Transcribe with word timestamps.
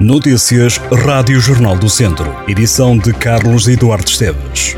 Notícias 0.00 0.78
Rádio 1.06 1.38
Jornal 1.38 1.78
do 1.78 1.88
Centro. 1.88 2.26
Edição 2.48 2.98
de 2.98 3.12
Carlos 3.12 3.68
Eduardo 3.68 4.10
Esteves. 4.10 4.76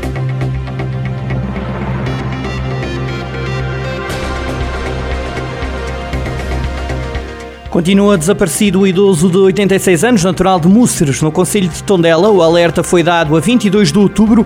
Continua 7.71 8.15
desaparecido 8.15 8.81
o 8.81 8.87
idoso 8.87 9.27
de 9.27 9.37
86 9.37 10.03
anos, 10.03 10.23
natural 10.23 10.59
de 10.59 10.67
Múceres, 10.67 11.19
no 11.19 11.31
Conselho 11.31 11.67
de 11.67 11.83
Tondela. 11.83 12.29
O 12.29 12.43
alerta 12.43 12.83
foi 12.83 13.01
dado 13.01 13.35
a 13.35 13.39
22 13.39 13.91
de 13.91 13.97
outubro 13.97 14.45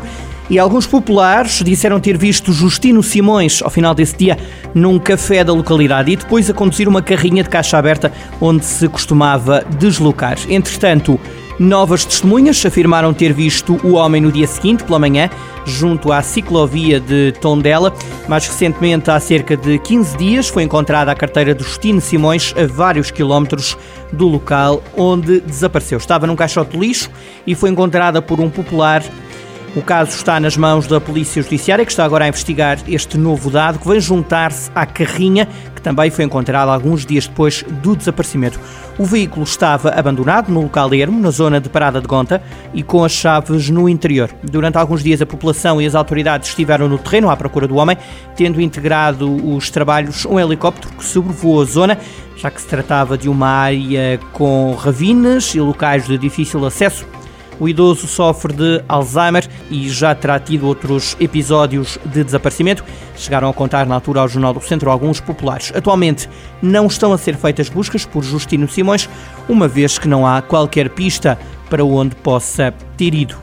e 0.51 0.59
alguns 0.59 0.85
populares 0.85 1.63
disseram 1.63 1.97
ter 1.97 2.17
visto 2.17 2.51
Justino 2.51 3.01
Simões, 3.01 3.61
ao 3.61 3.69
final 3.69 3.95
desse 3.95 4.17
dia, 4.17 4.37
num 4.75 4.99
café 4.99 5.45
da 5.45 5.53
localidade 5.53 6.11
e 6.11 6.17
depois 6.17 6.49
a 6.49 6.53
conduzir 6.53 6.89
uma 6.89 7.01
carrinha 7.01 7.41
de 7.41 7.49
caixa 7.49 7.77
aberta 7.77 8.11
onde 8.41 8.65
se 8.65 8.89
costumava 8.89 9.63
deslocar. 9.79 10.37
Entretanto, 10.49 11.17
Novas 11.61 12.03
testemunhas 12.03 12.65
afirmaram 12.65 13.13
ter 13.13 13.31
visto 13.33 13.79
o 13.83 13.91
homem 13.91 14.19
no 14.19 14.31
dia 14.31 14.47
seguinte, 14.47 14.83
pela 14.83 14.97
manhã, 14.97 15.29
junto 15.63 16.11
à 16.11 16.19
ciclovia 16.23 16.99
de 16.99 17.33
Tondela. 17.39 17.93
Mais 18.27 18.47
recentemente, 18.47 19.11
há 19.11 19.19
cerca 19.19 19.55
de 19.55 19.77
15 19.77 20.17
dias, 20.17 20.47
foi 20.47 20.63
encontrada 20.63 21.11
a 21.11 21.15
carteira 21.15 21.53
do 21.53 21.63
Justino 21.63 22.01
Simões 22.01 22.51
a 22.57 22.65
vários 22.65 23.11
quilómetros 23.11 23.77
do 24.11 24.27
local 24.27 24.81
onde 24.97 25.39
desapareceu. 25.41 25.99
Estava 25.99 26.25
num 26.25 26.35
caixote 26.35 26.71
de 26.71 26.79
lixo 26.79 27.11
e 27.45 27.53
foi 27.53 27.69
encontrada 27.69 28.23
por 28.23 28.39
um 28.39 28.49
popular 28.49 29.03
o 29.75 29.81
caso 29.81 30.11
está 30.11 30.37
nas 30.37 30.57
mãos 30.57 30.85
da 30.85 30.99
Polícia 30.99 31.41
Judiciária, 31.41 31.85
que 31.85 31.91
está 31.91 32.03
agora 32.03 32.25
a 32.25 32.27
investigar 32.27 32.77
este 32.87 33.17
novo 33.17 33.49
dado, 33.49 33.79
que 33.79 33.87
vem 33.87 34.01
juntar-se 34.01 34.69
à 34.75 34.85
carrinha, 34.85 35.47
que 35.73 35.81
também 35.81 36.11
foi 36.11 36.25
encontrada 36.25 36.71
alguns 36.71 37.05
dias 37.05 37.25
depois 37.25 37.63
do 37.81 37.95
desaparecimento. 37.95 38.59
O 38.99 39.05
veículo 39.05 39.45
estava 39.45 39.89
abandonado 39.89 40.51
no 40.51 40.63
local 40.63 40.93
ermo, 40.93 41.21
na 41.21 41.31
zona 41.31 41.61
de 41.61 41.69
Parada 41.69 42.01
de 42.01 42.07
Gonta, 42.07 42.41
e 42.73 42.83
com 42.83 43.03
as 43.03 43.13
chaves 43.13 43.69
no 43.69 43.87
interior. 43.87 44.29
Durante 44.43 44.77
alguns 44.77 45.01
dias, 45.01 45.21
a 45.21 45.25
população 45.25 45.81
e 45.81 45.85
as 45.85 45.95
autoridades 45.95 46.49
estiveram 46.49 46.89
no 46.89 46.97
terreno 46.97 47.29
à 47.29 47.37
procura 47.37 47.65
do 47.65 47.77
homem, 47.77 47.97
tendo 48.35 48.59
integrado 48.59 49.33
os 49.55 49.69
trabalhos 49.69 50.25
um 50.25 50.37
helicóptero 50.37 50.93
que 50.95 51.05
sobrevoou 51.05 51.61
a 51.61 51.65
zona, 51.65 51.97
já 52.35 52.51
que 52.51 52.59
se 52.59 52.67
tratava 52.67 53.17
de 53.17 53.29
uma 53.29 53.47
área 53.47 54.19
com 54.33 54.73
ravinas 54.73 55.55
e 55.55 55.61
locais 55.61 56.05
de 56.05 56.17
difícil 56.17 56.65
acesso 56.65 57.05
o 57.61 57.69
idoso 57.69 58.07
sofre 58.07 58.53
de 58.53 58.83
Alzheimer 58.89 59.47
e 59.69 59.87
já 59.87 60.15
terá 60.15 60.39
tido 60.39 60.65
outros 60.65 61.15
episódios 61.19 61.99
de 62.03 62.23
desaparecimento. 62.23 62.83
Chegaram 63.15 63.47
a 63.47 63.53
contar 63.53 63.85
na 63.85 63.93
altura 63.93 64.21
ao 64.21 64.27
Jornal 64.27 64.51
do 64.51 64.61
Centro 64.61 64.89
alguns 64.89 65.19
populares. 65.19 65.71
Atualmente 65.75 66.27
não 66.59 66.87
estão 66.87 67.13
a 67.13 67.19
ser 67.19 67.35
feitas 67.37 67.69
buscas 67.69 68.03
por 68.03 68.23
Justino 68.23 68.67
Simões, 68.67 69.07
uma 69.47 69.67
vez 69.67 69.99
que 69.99 70.07
não 70.07 70.25
há 70.25 70.41
qualquer 70.41 70.89
pista 70.89 71.37
para 71.69 71.85
onde 71.85 72.15
possa 72.15 72.73
ter 72.97 73.13
ido. 73.13 73.35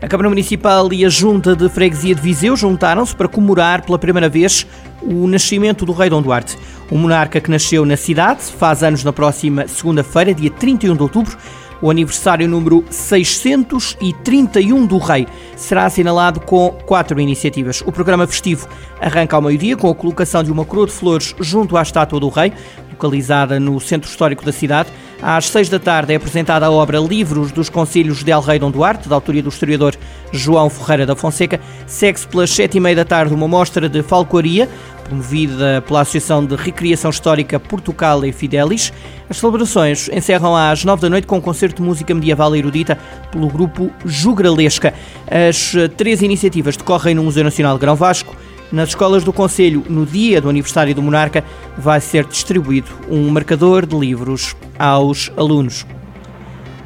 A 0.00 0.06
Câmara 0.06 0.28
Municipal 0.28 0.92
e 0.92 1.04
a 1.04 1.08
Junta 1.08 1.56
de 1.56 1.68
Freguesia 1.68 2.14
de 2.14 2.20
Viseu 2.20 2.56
juntaram-se 2.56 3.16
para 3.16 3.26
comemorar 3.26 3.82
pela 3.82 3.98
primeira 3.98 4.28
vez 4.28 4.64
o 5.02 5.26
nascimento 5.26 5.84
do 5.84 5.92
rei 5.92 6.08
Dom 6.08 6.22
Duarte. 6.22 6.56
O 6.88 6.96
monarca 6.96 7.40
que 7.40 7.50
nasceu 7.50 7.84
na 7.84 7.96
cidade 7.96 8.42
faz 8.42 8.84
anos 8.84 9.02
na 9.02 9.12
próxima 9.12 9.66
segunda-feira, 9.66 10.32
dia 10.32 10.50
31 10.50 10.94
de 10.94 11.02
outubro 11.02 11.36
o 11.84 11.90
aniversário 11.90 12.48
número 12.48 12.82
631 12.88 14.86
do 14.86 14.96
Rei 14.96 15.26
será 15.54 15.84
assinalado 15.84 16.40
com 16.40 16.70
quatro 16.86 17.20
iniciativas. 17.20 17.82
O 17.82 17.92
programa 17.92 18.26
festivo 18.26 18.66
arranca 18.98 19.36
ao 19.36 19.42
meio-dia 19.42 19.76
com 19.76 19.90
a 19.90 19.94
colocação 19.94 20.42
de 20.42 20.50
uma 20.50 20.64
coroa 20.64 20.86
de 20.86 20.92
flores 20.94 21.34
junto 21.38 21.76
à 21.76 21.82
estátua 21.82 22.18
do 22.18 22.30
Rei, 22.30 22.54
localizada 22.90 23.60
no 23.60 23.78
centro 23.80 24.08
histórico 24.08 24.46
da 24.46 24.50
cidade. 24.50 24.88
Às 25.20 25.46
seis 25.48 25.68
da 25.68 25.78
tarde 25.78 26.14
é 26.14 26.16
apresentada 26.16 26.64
a 26.64 26.70
obra 26.70 26.98
Livros 26.98 27.52
dos 27.52 27.68
Conselhos 27.68 28.24
de 28.24 28.32
Rei 28.32 28.58
Dom 28.58 28.70
Duarte, 28.70 29.06
da 29.06 29.14
autoria 29.14 29.42
do 29.42 29.50
historiador 29.50 29.94
João 30.32 30.70
Ferreira 30.70 31.04
da 31.04 31.14
Fonseca. 31.14 31.60
Segue-se 31.86 32.26
pelas 32.26 32.48
sete 32.48 32.78
e 32.78 32.80
meia 32.80 32.96
da 32.96 33.04
tarde 33.04 33.34
uma 33.34 33.46
mostra 33.46 33.90
de 33.90 34.02
falcoaria, 34.02 34.70
promovida 35.04 35.82
pela 35.86 36.00
Associação 36.00 36.44
de 36.44 36.56
Recriação 36.56 37.10
Histórica 37.10 37.60
Portugal 37.60 38.24
e 38.24 38.32
Fidelis. 38.32 38.92
As 39.28 39.36
celebrações 39.36 40.08
encerram 40.08 40.56
às 40.56 40.84
nove 40.84 41.02
da 41.02 41.10
noite 41.10 41.26
com 41.26 41.36
um 41.36 41.40
concerto 41.40 41.80
de 41.80 41.88
música 41.88 42.12
medieval 42.14 42.56
erudita 42.56 42.98
pelo 43.30 43.48
grupo 43.48 43.90
Jugralesca. 44.04 44.92
As 45.26 45.74
três 45.96 46.22
iniciativas 46.22 46.76
decorrem 46.76 47.14
no 47.14 47.22
Museu 47.22 47.44
Nacional 47.44 47.74
de 47.74 47.80
Grão 47.80 47.94
Vasco. 47.94 48.34
Nas 48.72 48.88
escolas 48.88 49.22
do 49.22 49.32
Conselho, 49.32 49.84
no 49.88 50.04
dia 50.04 50.40
do 50.40 50.48
aniversário 50.48 50.94
do 50.94 51.02
Monarca, 51.02 51.44
vai 51.78 52.00
ser 52.00 52.24
distribuído 52.24 52.88
um 53.08 53.28
marcador 53.30 53.86
de 53.86 53.96
livros 53.96 54.56
aos 54.78 55.30
alunos. 55.36 55.86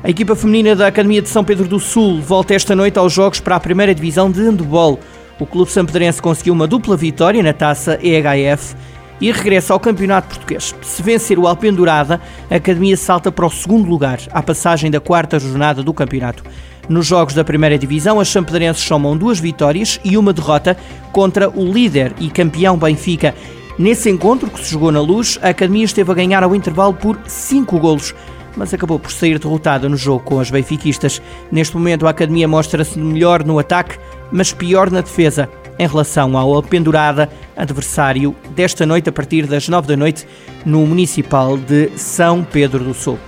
A 0.03 0.11
equipa 0.11 0.37
feminina 0.37 0.77
da 0.77 0.87
Academia 0.87 1.21
de 1.21 1.29
São 1.29 1.43
Pedro 1.43 1.67
do 1.67 1.81
Sul 1.81 2.21
volta 2.21 2.55
esta 2.55 2.77
noite 2.77 2.99
aos 2.99 3.13
Jogos 3.13 3.41
para 3.41 3.57
a 3.57 3.61
primeira 3.61 3.95
divisão 3.95 4.31
de 4.31 4.41
handball. 4.41 5.01
O 5.41 5.47
clube 5.47 5.71
sampedrense 5.71 6.21
conseguiu 6.21 6.53
uma 6.53 6.67
dupla 6.67 6.97
vitória 6.97 7.43
na 7.43 7.53
taça 7.53 7.99
EHF 8.03 8.75
e 9.21 9.31
regressa 9.31 9.73
ao 9.73 9.81
Campeonato 9.81 10.29
Português. 10.29 10.75
Se 10.83 11.03
vencer 11.03 11.39
o 11.39 11.47
Alpendurada, 11.47 12.21
a 12.51 12.57
Academia 12.57 12.97
salta 12.97 13.31
para 13.31 13.47
o 13.47 13.51
segundo 13.51 13.89
lugar, 13.89 14.19
à 14.33 14.43
passagem 14.43 14.91
da 14.91 15.01
quarta 15.01 15.39
jornada 15.39 15.83
do 15.83 15.95
campeonato. 15.95 16.43
Nos 16.89 17.07
jogos 17.07 17.35
da 17.35 17.45
primeira 17.45 17.79
divisão, 17.79 18.19
as 18.19 18.29
champedrenses 18.29 18.83
somam 18.83 19.17
duas 19.17 19.39
vitórias 19.39 20.01
e 20.03 20.17
uma 20.17 20.33
derrota 20.33 20.77
contra 21.13 21.49
o 21.49 21.65
líder 21.65 22.15
e 22.19 22.31
campeão 22.31 22.77
Benfica. 22.77 23.35
Nesse 23.79 24.11
encontro, 24.11 24.51
que 24.51 24.59
se 24.59 24.73
jogou 24.73 24.91
na 24.91 25.01
luz, 25.01 25.39
a 25.41 25.51
Academia 25.51 25.85
esteve 25.85 26.11
a 26.11 26.15
ganhar 26.15 26.43
ao 26.43 26.55
intervalo 26.55 26.95
por 26.95 27.17
5 27.27 27.79
golos, 27.79 28.15
mas 28.59 28.75
acabou 28.75 28.99
por 28.99 29.13
sair 29.13 29.39
derrotada 29.39 29.89
no 29.89 29.97
jogo 29.97 30.25
com 30.25 30.41
as 30.41 30.51
benfiquistas. 30.51 31.23
Neste 31.51 31.77
momento, 31.77 32.07
a 32.07 32.11
Academia 32.11 32.49
mostra-se 32.49 32.99
melhor 32.99 33.45
no 33.45 33.59
ataque, 33.59 33.99
mas 34.33 34.53
pior 34.53 34.91
na 34.91 35.01
defesa 35.01 35.49
em 35.79 35.87
relação 35.87 36.37
ao 36.37 36.61
pendurada 36.63 37.31
adversário 37.57 38.35
desta 38.51 38.85
noite 38.85 39.09
a 39.09 39.13
partir 39.13 39.47
das 39.47 39.69
9 39.69 39.87
da 39.87 39.97
noite 39.97 40.27
no 40.67 40.85
Municipal 40.85 41.57
de 41.57 41.91
São 41.97 42.43
Pedro 42.43 42.83
do 42.83 42.93
Sul. 42.93 43.19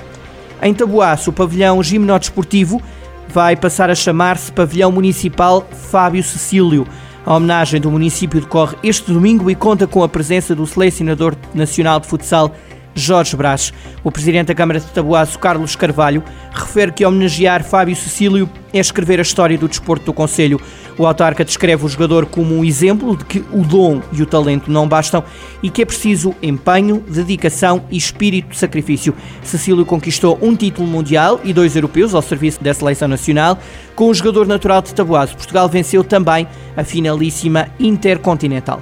Em 0.61 0.75
Taboaço, 0.75 1.31
o 1.31 1.33
pavilhão 1.33 1.81
gimnodesportivo 1.83 2.83
vai 3.29 3.55
passar 3.55 3.89
a 3.89 3.95
chamar-se 3.95 4.51
Pavilhão 4.51 4.91
Municipal 4.91 5.67
Fábio 5.91 6.23
Cecílio. 6.25 6.87
A 7.25 7.37
homenagem 7.37 7.81
do 7.81 7.91
município 7.91 8.41
decorre 8.41 8.77
este 8.83 9.13
domingo 9.13 9.49
e 9.51 9.55
conta 9.55 9.87
com 9.87 10.03
a 10.03 10.09
presença 10.09 10.55
do 10.55 10.67
selecionador 10.67 11.37
nacional 11.55 12.01
de 12.01 12.09
futsal 12.09 12.53
Jorge 12.95 13.37
Brás. 13.37 13.73
O 14.03 14.11
presidente 14.11 14.49
da 14.49 14.55
Câmara 14.55 14.81
de 14.81 14.87
Taboaço, 14.87 15.39
Carlos 15.39 15.77
Carvalho, 15.77 16.23
refere 16.53 16.93
que 16.93 17.05
homenagear 17.05 17.63
Fábio 17.63 17.95
Cecílio 17.97 18.49
é 18.73 18.79
escrever 18.79 19.19
a 19.19 19.23
história 19.23 19.59
do 19.59 19.69
desporto 19.69 20.07
do 20.07 20.13
Conselho. 20.13 20.61
O 20.99 21.07
autarca 21.07 21.45
descreve 21.45 21.85
o 21.85 21.89
jogador 21.89 22.27
como 22.27 22.55
um 22.55 22.65
exemplo 22.65 23.17
de 23.17 23.25
que 23.25 23.45
o 23.53 23.65
dom 23.65 24.03
e 24.13 24.23
o 24.23 24.27
talento 24.27 24.71
não 24.71 24.87
bastam 24.87 25.25
e 25.63 25.71
que 25.71 25.83
é 25.83 25.85
preciso 25.85 26.35
empenho, 26.43 27.03
dedicação 27.09 27.85
e 27.91 27.97
espírito 27.97 28.51
de 28.51 28.59
sacrifício. 28.59 29.15
Cecílio 29.43 29.87
conquistou 29.87 30.39
um 30.43 30.55
título 30.55 30.87
mundial 30.87 31.41
e 31.43 31.53
dois 31.53 31.75
europeus 31.75 32.15
ao 32.15 32.23
serviço 32.23 32.63
da 32.63 32.75
seleção 32.75 33.09
nacional. 33.09 33.59
Com 33.95 34.09
o 34.09 34.15
jogador 34.15 34.47
natural 34.47 34.83
de 34.83 34.95
Taboaço, 34.95 35.37
Portugal 35.37 35.69
venceu 35.69 36.05
também 36.05 36.47
a 36.77 36.85
finalíssima 36.85 37.69
intercontinental. 37.79 38.81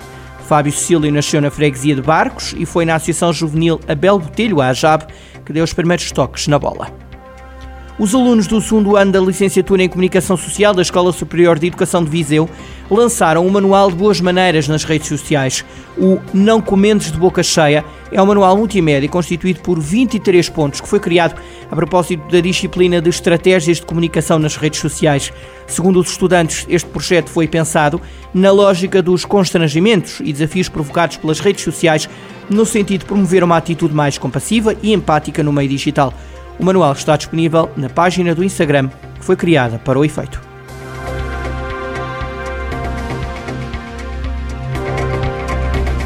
Fábio 0.49 0.73
Cecílio 0.73 1.13
nasceu 1.13 1.43
na 1.43 1.51
freguesia 1.51 1.95
de 1.95 2.01
Barcos 2.01 2.55
e 2.57 2.65
foi 2.65 2.87
na 2.87 2.95
Associação 2.95 3.35
Juvenil 3.35 3.79
Abel 3.87 4.19
Botelho, 4.19 4.63
a 4.63 4.69
AJAB, 4.69 5.07
que 5.45 5.53
deu 5.53 5.63
os 5.63 5.75
primeiros 5.75 6.11
toques 6.11 6.49
na 6.49 6.59
bola. 6.59 7.08
Os 7.99 8.15
alunos 8.15 8.47
do 8.47 8.61
segundo 8.61 8.97
ano 8.97 9.11
da 9.11 9.19
licenciatura 9.19 9.83
em 9.83 9.89
Comunicação 9.89 10.37
Social 10.37 10.73
da 10.73 10.83
Escola 10.83 11.13
Superior 11.13 11.59
de 11.59 11.67
Educação 11.67 12.05
de 12.05 12.09
Viseu 12.09 12.49
lançaram 12.89 13.45
um 13.45 13.51
manual 13.51 13.91
de 13.91 13.97
boas 13.97 14.21
maneiras 14.21 14.69
nas 14.69 14.85
redes 14.85 15.09
sociais. 15.09 15.65
O 15.97 16.21
Não 16.33 16.61
Comendes 16.61 17.11
de 17.11 17.19
Boca 17.19 17.43
Cheia 17.43 17.85
é 18.13 18.23
um 18.23 18.27
manual 18.27 18.57
multimédia 18.57 19.09
constituído 19.09 19.59
por 19.63 19.81
23 19.81 20.49
pontos 20.49 20.81
que 20.81 20.87
foi 20.87 21.01
criado 21.01 21.41
a 21.69 21.75
propósito 21.75 22.23
da 22.31 22.39
disciplina 22.39 23.03
de 23.03 23.11
estratégias 23.11 23.79
de 23.79 23.87
comunicação 23.87 24.39
nas 24.39 24.55
redes 24.55 24.79
sociais. 24.79 25.33
Segundo 25.67 25.99
os 25.99 26.09
estudantes, 26.09 26.67
este 26.69 26.89
projeto 26.89 27.29
foi 27.29 27.49
pensado 27.49 28.01
na 28.33 28.53
lógica 28.53 29.03
dos 29.03 29.25
constrangimentos 29.25 30.21
e 30.21 30.33
desafios 30.33 30.69
provocados 30.69 31.17
pelas 31.17 31.41
redes 31.41 31.65
sociais 31.65 32.09
no 32.49 32.65
sentido 32.65 33.01
de 33.01 33.07
promover 33.07 33.43
uma 33.43 33.57
atitude 33.57 33.93
mais 33.93 34.17
compassiva 34.17 34.77
e 34.85 34.93
empática 34.93 35.43
no 35.43 35.53
meio 35.53 35.69
digital. 35.69 36.15
O 36.59 36.65
manual 36.65 36.93
está 36.93 37.17
disponível 37.17 37.71
na 37.77 37.89
página 37.89 38.35
do 38.35 38.43
Instagram, 38.43 38.89
que 39.19 39.25
foi 39.25 39.37
criada 39.37 39.79
para 39.79 39.99
o 39.99 40.05
efeito. 40.05 40.41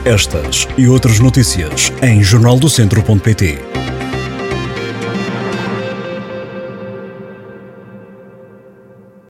Estas 0.04 0.66
e 0.76 0.88
outras 0.88 1.20
notícias 1.20 1.92
em 2.02 2.22
jornaldocentro.pt 2.22 3.60